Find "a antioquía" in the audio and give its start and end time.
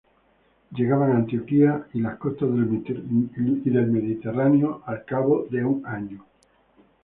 1.11-1.85